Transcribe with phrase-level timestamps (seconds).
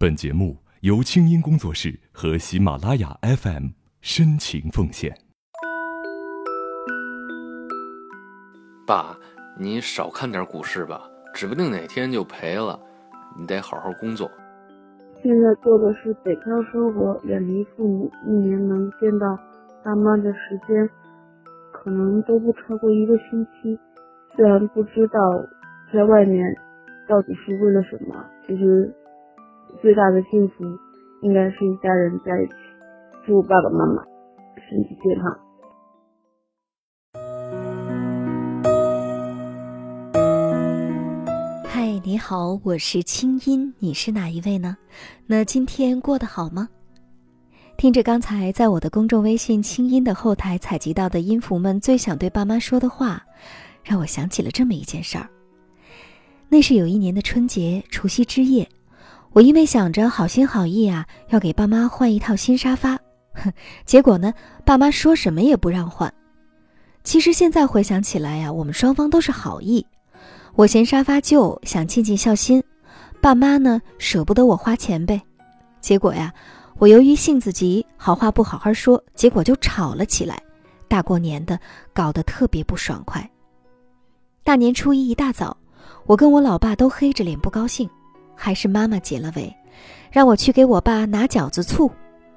[0.00, 5.12] 本节目由清音工作室和喜马拉雅 FM 深情奉献。
[8.86, 9.16] 爸，
[9.58, 11.02] 你少看点股市吧，
[11.34, 12.78] 指不定哪天就赔了。
[13.36, 14.30] 你得好好工作。
[15.20, 19.36] 现在做的是北漂生活，远离父母，一年能见到
[19.82, 20.88] 爸妈的时间，
[21.72, 23.76] 可能都不超过一个星期。
[24.36, 25.18] 虽然不知道
[25.92, 26.54] 在外面
[27.08, 28.94] 到底是为了什么，其实。
[29.80, 30.64] 最大的幸福
[31.22, 32.52] 应该是一家人在一起。
[33.26, 34.02] 祝爸爸妈妈
[34.68, 35.38] 身体健康。
[41.64, 44.76] 嗨，你好，我是清音，你是哪一位呢？
[45.26, 46.68] 那今天过得好吗？
[47.76, 53.22] 听着刚才在我的公众微信“清音”的后台采集到的音符们最想对爸妈说的话，
[53.84, 55.28] 让我想起了这么一件事儿。
[56.48, 58.66] 那是有一年的春节除夕之夜。
[59.32, 62.98] 我因为想着好心好意啊，要给爸妈换一套新沙发，
[63.34, 63.52] 哼，
[63.84, 64.32] 结果呢，
[64.64, 66.12] 爸妈说什么也不让换。
[67.04, 69.86] 其实现在回想起来呀，我们双方都是好意。
[70.54, 72.60] 我嫌沙发旧，想尽尽孝心；
[73.20, 75.20] 爸妈呢，舍不得我花钱呗。
[75.80, 76.32] 结果呀，
[76.78, 80.42] 我由于性子急，好话不好好说，结果就吵了起来。
[80.88, 81.58] 大过年的，
[81.92, 83.30] 搞得特别不爽快。
[84.42, 85.56] 大年初一一大早，
[86.06, 87.88] 我跟我老爸都黑着脸不高兴。
[88.40, 89.52] 还是妈妈结了尾，
[90.12, 91.90] 让我去给我爸拿饺子醋，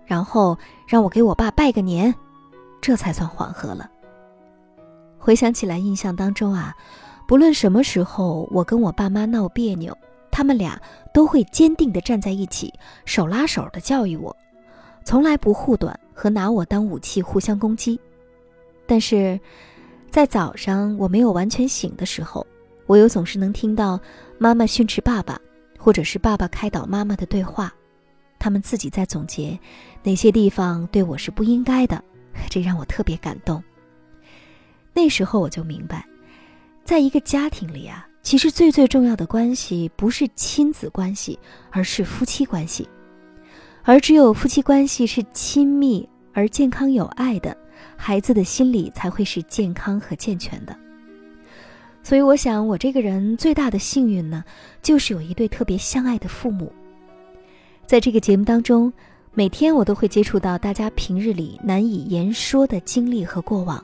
[0.04, 0.58] 然后
[0.88, 2.14] 让我给我爸拜个年，
[2.82, 3.88] 这才算缓和了。
[5.20, 6.76] 回想起来，印象当中啊，
[7.28, 9.96] 不论什么时候我跟我爸妈闹别扭，
[10.32, 10.82] 他们俩
[11.14, 12.74] 都会坚定地站在一起，
[13.06, 14.36] 手拉手地教育我，
[15.04, 18.00] 从来不护短和拿我当武器互相攻击。
[18.88, 19.40] 但是，
[20.10, 22.46] 在早上我没有完全醒的时候，
[22.88, 24.00] 我又总是能听到
[24.40, 25.40] 妈妈训斥爸爸。
[25.84, 27.74] 或者是爸爸开导妈妈的对话，
[28.38, 29.60] 他们自己在总结
[30.04, 32.04] 哪些地方对我是不应该的，
[32.52, 33.62] 这让我特别感动。
[34.94, 36.05] 那时候我就明白，
[36.86, 41.39] 在一个家庭里啊，其实最最重要的关系不是亲子关系，
[41.72, 42.88] 而是夫妻关系。
[43.84, 47.58] 而只有夫妻关系是亲密而健康有爱的，
[47.98, 50.78] 孩子的心理才会是健康和健全的。
[52.04, 54.44] 所以，我想我这个人最大的幸运呢，
[54.82, 56.72] 就是有一对特别相爱的父母。
[57.86, 58.92] 在这个节目当中，
[59.34, 63.84] 每天我都会接触到大家平日里难以言说的经历和过往。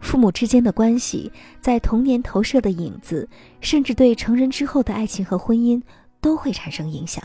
[0.00, 3.28] 父母之间的关系，在童年投射的影子，
[3.60, 5.82] 甚至对成人之后的爱情和婚姻
[6.20, 7.24] 都会产生影响。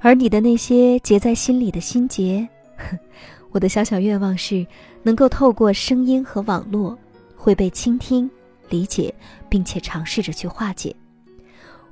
[0.00, 2.46] 而你的那些结在心里的心结，
[3.52, 4.66] 我的小小愿望是，
[5.02, 6.98] 能够透过声音和网络，
[7.36, 8.28] 会被倾听。
[8.72, 9.14] 理解，
[9.50, 10.96] 并且尝试着去化解。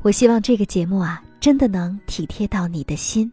[0.01, 3.31] 我希望这个节目啊，真的能体贴到你的心。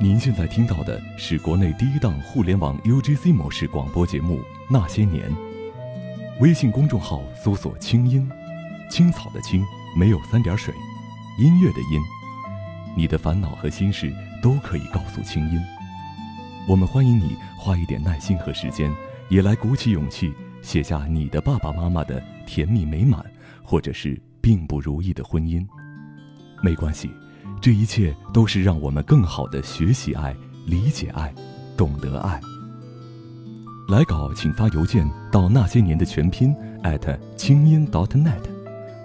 [0.00, 5.30] 您现在听到的是国内第一档互联网 UGC 模式广播节目《那些年》。
[6.40, 8.28] 微信公众号搜索“清音”，
[8.90, 9.64] 青草的青，
[9.96, 10.74] 没有三点水，
[11.38, 12.00] 音乐的音。
[12.96, 14.12] 你的烦恼和心事
[14.42, 15.60] 都可以告诉清音。
[16.66, 18.90] 我们欢迎你花一点耐心和时间，
[19.28, 20.32] 也来鼓起勇气
[20.62, 23.22] 写下你的爸爸妈妈的甜蜜美满，
[23.62, 25.66] 或者是并不如意的婚姻。
[26.62, 27.10] 没关系，
[27.60, 31.34] 这一切都是让我们更好的学习爱、理解爱、
[31.76, 32.40] 懂得爱。
[33.88, 38.40] 来稿请发邮件到那些年的全拼艾特清音 .dot.net，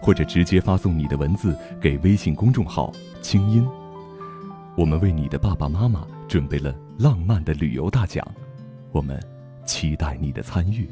[0.02, 2.90] 或者直接发送你的文字给微信公众号
[3.22, 3.68] 清音。
[4.78, 6.74] 我们为你的爸爸妈妈准备了。
[7.00, 8.26] 浪漫的旅游大奖，
[8.92, 9.20] 我们
[9.66, 10.88] 期待你的参与。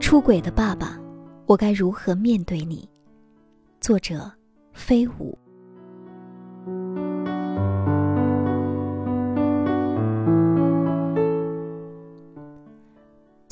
[0.00, 0.98] 出轨的爸爸，
[1.46, 2.88] 我该如何面对你？
[3.80, 4.30] 作者：
[4.72, 5.36] 飞舞。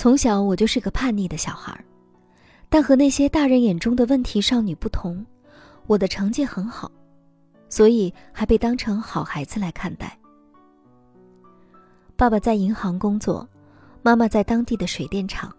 [0.02, 1.84] 从小我就是个叛逆的小孩儿，
[2.68, 5.24] 但和那些大人眼中的问题少女不同，
[5.86, 6.90] 我的成绩很好，
[7.68, 10.18] 所以还被当成好孩子来看待。
[12.16, 13.48] 爸爸在银行工作，
[14.02, 15.54] 妈妈在当地的水电厂，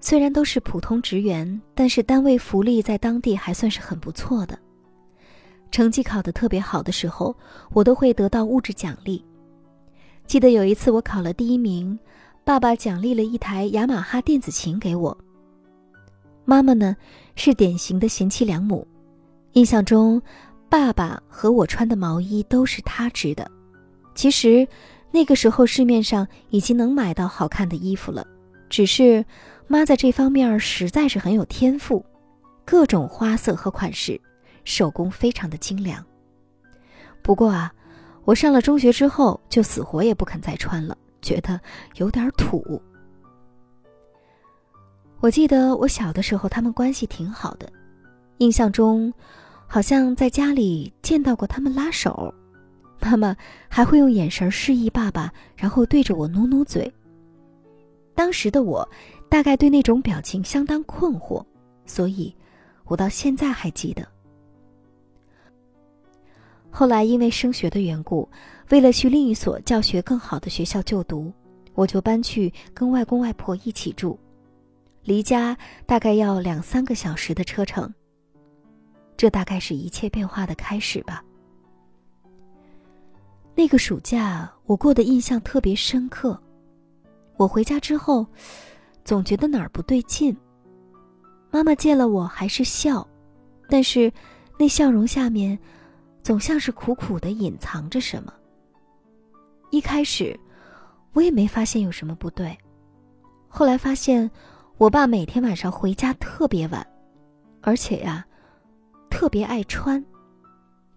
[0.00, 4.58] 虽然都是普通职员，但是单位福利在当地还算是很不错的。
[5.70, 7.36] 成绩考得特别好的时候，
[7.74, 9.22] 我都会得到物质奖励。
[10.26, 11.98] 记得有一次我考了第一名。
[12.44, 15.16] 爸爸奖励了一台雅马哈电子琴给我。
[16.44, 16.96] 妈妈呢
[17.36, 18.86] 是典型的贤妻良母。
[19.52, 20.20] 印象中，
[20.68, 23.48] 爸爸和我穿的毛衣都是他织的。
[24.14, 24.66] 其实，
[25.12, 28.26] 那个时候市面上已经能买到好看的衣服了，
[28.68, 29.24] 只是
[29.68, 32.04] 妈在这方面实在是很有天赋，
[32.64, 34.20] 各种花色和款式，
[34.64, 36.04] 手工非常的精良。
[37.22, 37.72] 不过啊，
[38.24, 41.58] 我上了中学之后就死活也不肯再穿了，觉得
[41.96, 42.80] 有点土。
[45.20, 47.72] 我记得我小的时候他们关系挺好的，
[48.38, 49.12] 印象中
[49.66, 52.34] 好像在家里见到过他们拉手，
[53.00, 53.34] 妈妈
[53.68, 56.92] 还会用眼神示意爸爸，然后对着我努努嘴。
[58.14, 58.86] 当时的我
[59.28, 61.42] 大概对那种表情相当困惑，
[61.86, 62.34] 所以
[62.84, 64.06] 我到现在还记得。
[66.68, 68.28] 后来因为升学的缘故，
[68.70, 71.32] 为了去另一所教学更好的学校就读，
[71.74, 74.18] 我就搬去跟外公外婆一起住，
[75.04, 77.92] 离家大概要两三个小时的车程。
[79.16, 81.22] 这大概是一切变化的开始吧。
[83.54, 86.40] 那个暑假我过得印象特别深刻，
[87.36, 88.26] 我回家之后，
[89.04, 90.34] 总觉得哪儿不对劲。
[91.50, 93.06] 妈妈见了我还是笑，
[93.68, 94.10] 但是
[94.58, 95.58] 那笑容下面。
[96.22, 98.32] 总像是苦苦的隐藏着什么。
[99.72, 100.38] 一开始，
[101.14, 102.54] 我也没发现有什么不对，
[103.48, 104.30] 后来发现，
[104.76, 106.86] 我爸每天晚上回家特别晚，
[107.62, 108.22] 而且呀，
[109.08, 110.04] 特别爱穿，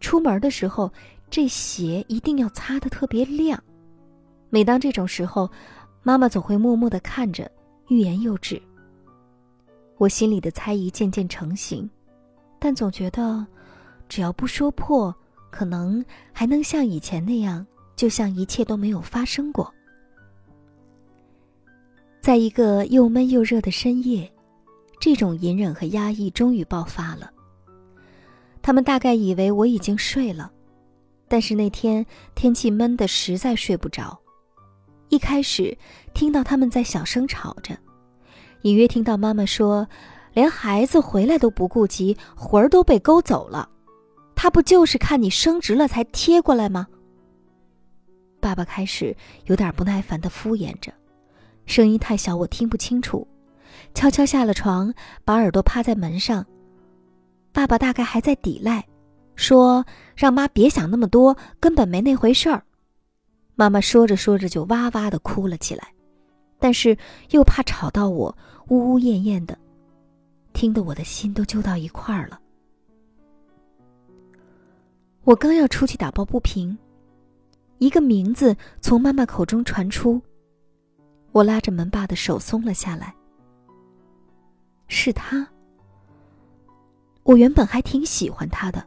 [0.01, 0.91] 出门的时候
[1.29, 3.57] 这鞋一定要擦的特别亮。
[4.49, 5.49] 每当这种时候，
[6.03, 7.49] 妈妈总会默默的看着，
[7.87, 8.61] 欲言又止。
[9.97, 11.89] 我心里的猜疑渐渐成型，
[12.59, 13.47] 但总觉得。
[14.09, 15.15] 只要不说破，
[15.49, 19.73] 可能还能像以前那样，就像一切都没有发生过。
[22.21, 24.31] 在一个又闷又热的深夜，
[24.99, 27.31] 这种隐忍和压抑终于爆发了。
[28.61, 30.51] 他们大概以为我已经睡了，
[31.27, 32.03] 但是那天
[32.33, 34.19] 天气闷得实在睡不着。
[35.09, 35.77] 一开始
[36.15, 37.77] 听到他们在小声吵着，
[38.63, 39.87] 隐约听到妈妈说
[40.33, 43.69] ：“连孩子回来都不顾及，魂儿都被勾走了。”
[44.35, 46.87] 他不就是看你升职了才贴过来吗？
[48.45, 50.93] 爸爸开始有点不耐烦的敷衍着，
[51.65, 53.27] 声音太小，我听不清楚。
[53.95, 54.93] 悄悄下了床，
[55.23, 56.45] 把耳朵趴在门上。
[57.51, 58.85] 爸爸大概还在抵赖，
[59.35, 59.83] 说
[60.15, 62.63] 让妈别想那么多，根本没那回事儿。
[63.55, 65.91] 妈妈说着说着就哇哇的哭了起来，
[66.59, 66.95] 但是
[67.31, 68.37] 又怕吵到我，
[68.67, 69.57] 呜呜咽咽的，
[70.53, 72.39] 听得我的心都揪到一块儿了。
[75.23, 76.77] 我刚要出去打抱不平，
[77.77, 80.21] 一个名字从妈妈口中传出。
[81.31, 83.13] 我拉着门把的手松了下来。
[84.87, 85.47] 是他。
[87.23, 88.85] 我原本还挺喜欢他的。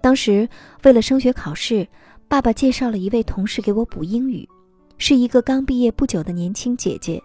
[0.00, 0.48] 当时
[0.84, 1.86] 为了升学考试，
[2.28, 4.48] 爸爸介绍了一位同事给我补英语，
[4.96, 7.22] 是一个刚毕业不久的年轻姐姐，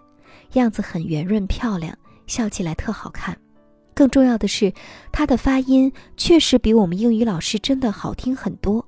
[0.54, 1.96] 样子很圆润漂亮，
[2.26, 3.36] 笑起来特好看。
[3.94, 4.72] 更重要的是，
[5.12, 8.84] 她的发音确实比我们英语老师真的好听很多。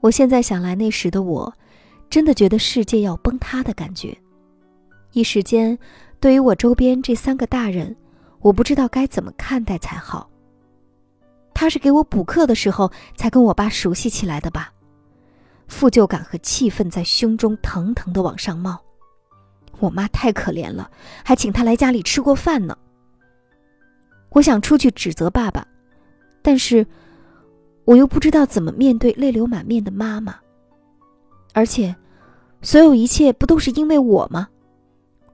[0.00, 1.52] 我现在想来，那时的我，
[2.08, 4.16] 真的觉得世界要崩塌的感觉。
[5.12, 5.78] 一时间，
[6.20, 7.96] 对于我周边这三个大人，
[8.40, 10.30] 我不知道该怎么看待才好。
[11.52, 14.72] 他是给我补课的时候才跟我爸熟悉起来的吧？
[15.66, 18.80] 负疚感和气愤在胸中腾腾的往上冒。
[19.80, 20.90] 我妈太可怜了，
[21.24, 22.76] 还请他来家里吃过饭呢。
[24.30, 25.66] 我想出去指责爸爸，
[26.42, 26.86] 但是
[27.88, 30.34] 我又不知道怎么面对泪流满面的妈妈。
[31.54, 31.96] 而且，
[32.60, 34.46] 所有一切不都是因为我吗？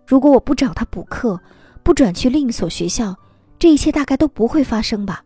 [0.06, 1.40] 如果我不找他补课，
[1.82, 3.12] 不转去另一所学校，
[3.58, 5.24] 这一切大概都不会发生吧。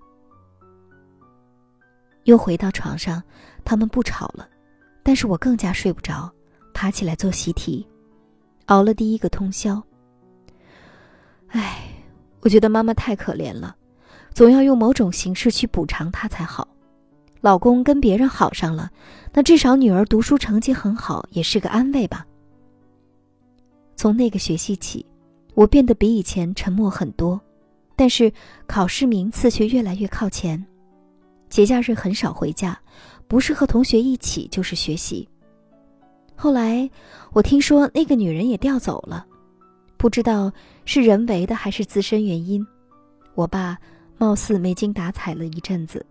[2.25, 3.23] 又回到床上，
[3.62, 4.49] 他们不吵了，
[5.02, 6.32] 但是我更加睡不着，
[6.73, 7.87] 爬起来做习题。
[8.68, 9.82] 熬了第一个通宵。
[11.49, 11.90] 唉，
[12.40, 13.76] 我觉得妈妈太可怜了，
[14.32, 16.66] 总要用某种形式去补偿她才好。
[17.40, 18.90] 老公跟别人好上了，
[19.33, 22.26] 那至少女儿读书成绩很好也是个安慰吧。
[23.95, 25.04] 从那个学期起，
[25.54, 27.40] 我变得比以前沉默很多，
[27.97, 28.33] 但是
[28.66, 30.64] 考试名次却越来越靠前。
[31.49, 32.78] 节假日很少回家，
[33.26, 35.28] 不是和同学一起，就是学习。
[36.37, 36.88] 后来，
[37.33, 39.26] 我听说那个女人也调走了，
[39.97, 40.52] 不知道
[40.85, 42.64] 是人为的还是自身原因。
[43.35, 43.78] 我爸
[44.16, 46.04] 貌似没精打采了一阵子，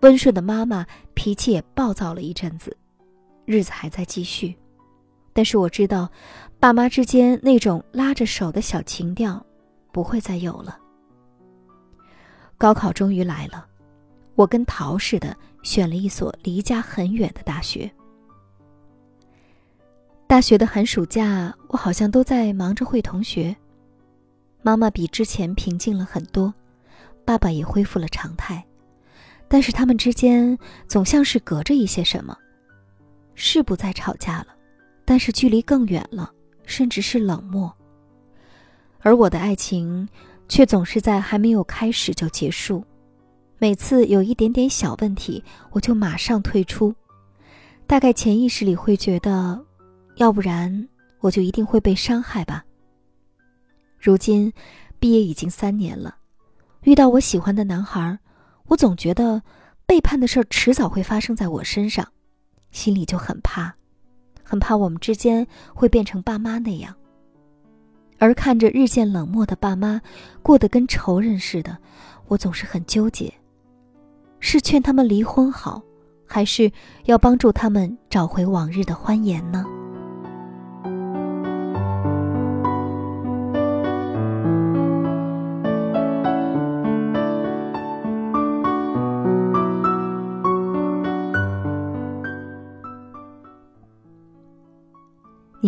[0.00, 2.76] 温顺的妈妈脾气也暴躁了一阵子，
[3.44, 4.54] 日子还在继续。
[5.32, 6.10] 但是我知道，
[6.58, 9.44] 爸妈之间那种拉着手的小情调，
[9.92, 10.78] 不会再有了。
[12.58, 13.66] 高考终于来了，
[14.34, 17.90] 我跟逃似的选了一所离家很远的大学。
[20.26, 23.54] 大学的寒暑假，我好像都在忙着会同学。
[24.62, 26.52] 妈妈比之前平静了很多，
[27.24, 28.64] 爸爸也恢复了常态，
[29.48, 30.56] 但是他们之间
[30.88, 32.36] 总像是隔着一些什么，
[33.34, 34.48] 是不再吵架了。
[35.04, 36.32] 但是距离更远了，
[36.64, 37.72] 甚至是冷漠。
[39.00, 40.08] 而我的爱情，
[40.48, 42.84] 却总是在还没有开始就结束。
[43.58, 46.92] 每次有一点点小问题，我就马上退出。
[47.86, 49.64] 大概潜意识里会觉得，
[50.16, 50.88] 要不然
[51.20, 52.64] 我就一定会被伤害吧。
[54.00, 54.52] 如今，
[54.98, 56.16] 毕业已经三年了，
[56.82, 58.18] 遇到我喜欢的男孩，
[58.68, 59.42] 我总觉得
[59.86, 62.06] 背叛的事儿迟早会发生在我身上，
[62.70, 63.74] 心里就很怕。
[64.42, 66.94] 很怕我们之间会变成爸妈那样，
[68.18, 70.00] 而看着日渐冷漠的爸妈
[70.40, 71.76] 过得跟仇人似的，
[72.28, 73.34] 我总是很纠结：
[74.38, 75.82] 是劝他们离婚好，
[76.24, 76.70] 还是
[77.06, 79.64] 要帮助他们找回往日的欢颜呢？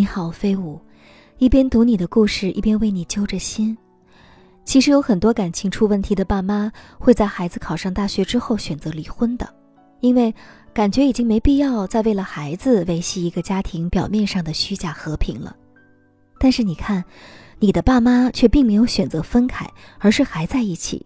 [0.09, 0.81] 好，飞舞，
[1.37, 3.77] 一边读你的故事，一边为你揪着心。
[4.65, 9.47] 其实有很多感情出问题的爸妈会在孩子考上大学之后选择离婚的，
[10.01, 10.35] 因为
[10.73, 15.55] 感觉已经没必要再为了孩子维系一个家庭表面上的虚假和平了。
[16.41, 17.05] 但是你看，
[17.59, 21.05] 你的爸妈却并没有选择分开，而是还在一起。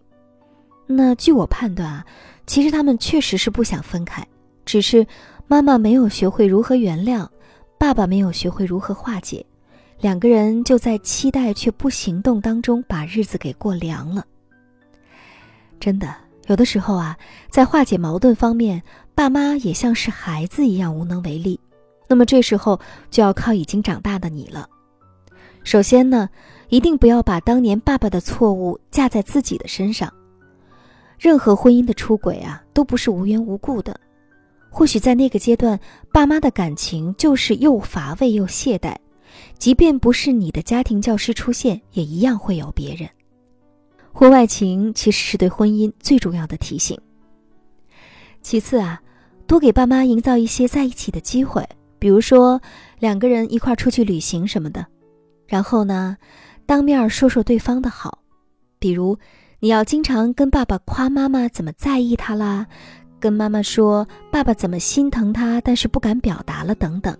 [0.87, 2.05] 那据我判断啊，
[2.47, 4.25] 其实他们确实是不想分开，
[4.65, 5.05] 只是
[5.45, 7.27] 妈妈没有学会如何原谅。
[7.83, 9.45] 爸爸没有学会如何化解，
[9.99, 14.25] 两个人就在期待却不行动当中把日子给过凉了。
[15.81, 16.15] 真的，
[16.47, 17.17] 有的时候啊，
[17.49, 18.81] 在化解矛盾方面，
[19.13, 21.59] 爸妈也像是孩子一样无能为力。
[22.07, 22.79] 那么这时候
[23.11, 24.65] 就要靠已经长大的你了。
[25.65, 26.29] 首先呢，
[26.69, 30.09] 一定不要把当年爸爸的错误架在自己的身上。
[31.19, 33.99] 任何婚姻的出轨啊，都不是无缘无故的。
[34.75, 35.79] 或许在那个阶段，
[36.11, 38.95] 爸妈的感情就是又乏味又懈怠，
[39.59, 43.07] 即便不是你的家庭教师出现，也一样会有别人。
[44.11, 46.99] 婚外情其实是对婚姻最重要的提醒。
[48.41, 48.99] 其次啊，
[49.45, 51.63] 多给爸妈营造一些在一起的机会，
[51.99, 52.59] 比如说
[52.97, 54.83] 两个人一块出去旅行什么的。
[55.45, 56.17] 然后呢，
[56.65, 58.17] 当面说说对方的好，
[58.79, 59.15] 比如
[59.59, 62.65] 你要经常跟爸爸夸妈妈怎么在意他啦。
[63.23, 67.17] 跟妈妈说爸爸怎么心疼他，但是不敢表达了等等。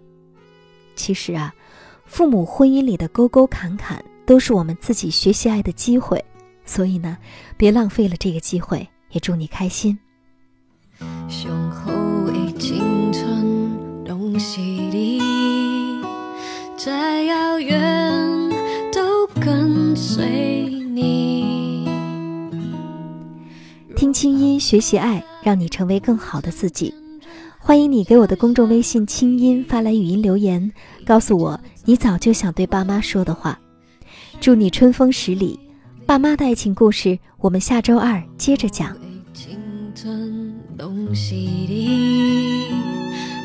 [0.98, 1.56] 其实啊，
[2.04, 6.22] 父母婚姻里的沟沟坎坎都是我们自己学习爱的机会，
[6.66, 7.18] 所以呢，
[7.56, 8.86] 别浪费了这个机会。
[9.12, 9.98] 也祝你开心。
[24.04, 25.24] 听清音，学习爱。
[25.42, 26.94] 让你成为更好的自己。
[27.58, 30.70] 欢迎你给我的公众微信“清音”发来语音留言，
[31.06, 33.58] 告诉我你早就想对爸妈说的话。
[34.42, 35.58] 祝你春风十里，
[36.06, 38.94] 爸妈的爱情故事，我们下周二接着讲。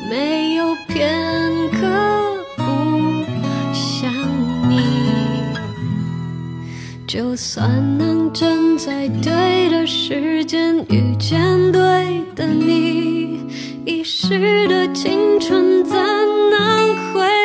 [0.09, 2.28] 没有片刻
[7.09, 11.81] 就算能站在对的时间遇见对。
[12.35, 13.39] 的你，
[13.83, 15.97] 遗失的青春怎
[16.51, 17.38] 能回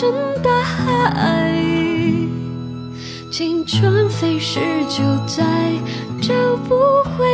[0.00, 0.10] 深。
[0.42, 1.52] 大海，
[3.30, 5.44] 青春飞逝就再
[6.22, 6.32] 找
[6.66, 7.26] 不回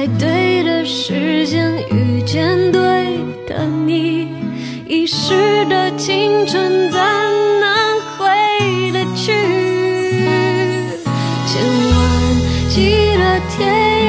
[0.00, 2.80] 在对的时间遇见对
[3.46, 4.28] 的你，
[4.88, 6.98] 遗失的青春怎
[7.60, 9.30] 能回得去？
[11.46, 12.00] 千万
[12.70, 13.99] 记得天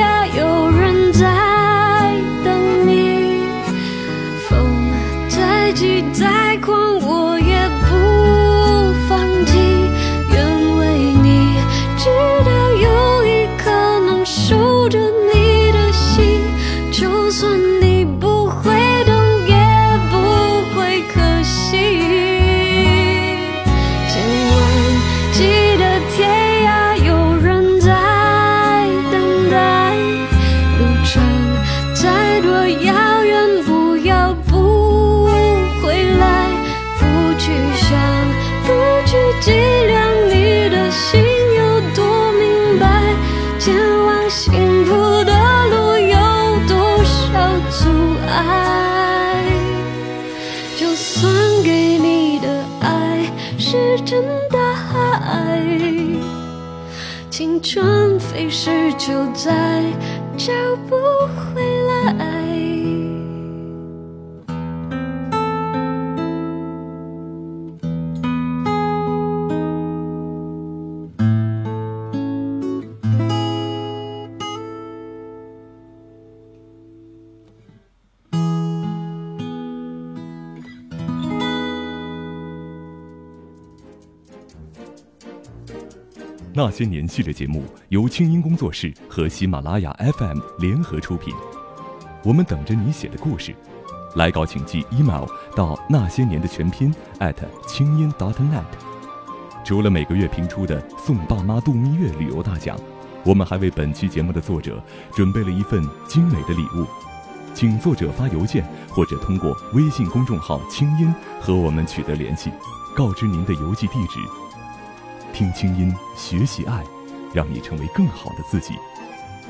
[57.73, 59.81] 春飞逝就再
[60.35, 60.51] 找
[60.89, 60.97] 不
[86.63, 91.33] 那些年系列节目由清音工作室和喜马拉雅 FM 联合出品。
[92.23, 93.55] 我们等着你写的故事，
[94.13, 97.33] 来稿请寄 email 到那些年的全拼 at
[97.67, 98.61] 清音 .dot.net。
[99.65, 102.77] 除了每个月评出的送爸妈度蜜月旅游大奖，
[103.25, 104.79] 我们还为本期节目的作者
[105.15, 106.85] 准备了一份精美的礼物，
[107.55, 112.51] 请作者发邮件或者通过微信公众号“清音”和我们取得联系，
[112.95, 114.19] 告知您的邮寄地址。
[115.41, 116.83] 听清音，学习爱，
[117.33, 118.75] 让你成为更好的自己。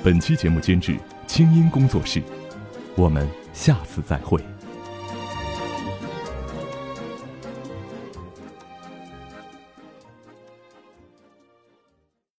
[0.01, 2.23] 本期节目监制清音工作室，
[2.95, 4.41] 我们下次再会。